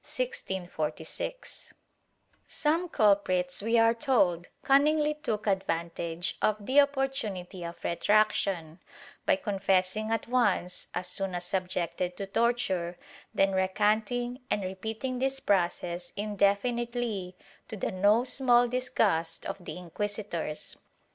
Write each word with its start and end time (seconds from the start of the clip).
^ 0.05 1.73
Some 2.47 2.89
culprits, 2.89 3.61
we 3.61 3.77
are 3.77 3.93
told, 3.93 4.47
cunningly 4.63 5.13
took 5.13 5.45
advantage 5.45 6.37
of 6.41 6.65
the 6.65 6.79
opportunity 6.81 7.63
of 7.63 7.83
retraction, 7.83 8.79
by 9.27 9.35
confessing 9.35 10.09
at 10.11 10.27
once, 10.27 10.87
as 10.95 11.05
soon 11.05 11.35
as 11.35 11.45
sub 11.45 11.67
jected 11.69 12.15
to 12.15 12.25
torture, 12.25 12.97
then 13.35 13.51
recanting 13.53 14.39
and 14.49 14.63
repeating 14.63 15.19
this 15.19 15.39
process 15.39 16.13
indefinitely, 16.17 17.35
to 17.67 17.77
the 17.77 17.91
no 17.91 18.23
small 18.23 18.67
disgust 18.67 19.45
of 19.45 19.63
the 19.63 19.77
inquisitors. 19.77 20.77